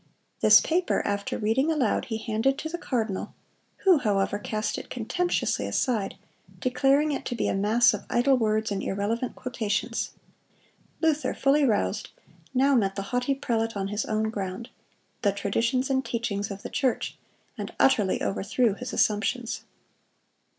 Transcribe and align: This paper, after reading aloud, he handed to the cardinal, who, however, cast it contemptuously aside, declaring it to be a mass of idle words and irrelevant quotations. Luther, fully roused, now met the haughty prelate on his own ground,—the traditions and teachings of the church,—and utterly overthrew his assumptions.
This 0.39 0.59
paper, 0.61 1.03
after 1.05 1.37
reading 1.37 1.71
aloud, 1.71 2.05
he 2.05 2.17
handed 2.17 2.57
to 2.57 2.69
the 2.69 2.79
cardinal, 2.79 3.35
who, 3.83 3.99
however, 3.99 4.39
cast 4.39 4.79
it 4.79 4.89
contemptuously 4.89 5.67
aside, 5.67 6.15
declaring 6.57 7.11
it 7.11 7.23
to 7.25 7.35
be 7.35 7.47
a 7.47 7.53
mass 7.53 7.93
of 7.93 8.05
idle 8.09 8.35
words 8.35 8.71
and 8.71 8.81
irrelevant 8.81 9.35
quotations. 9.35 10.09
Luther, 11.01 11.35
fully 11.35 11.63
roused, 11.65 12.09
now 12.51 12.73
met 12.73 12.95
the 12.95 13.03
haughty 13.13 13.35
prelate 13.35 13.77
on 13.77 13.89
his 13.89 14.03
own 14.05 14.31
ground,—the 14.31 15.31
traditions 15.33 15.87
and 15.91 16.03
teachings 16.03 16.49
of 16.49 16.63
the 16.63 16.69
church,—and 16.71 17.71
utterly 17.79 18.23
overthrew 18.23 18.73
his 18.73 18.93
assumptions. 18.93 19.65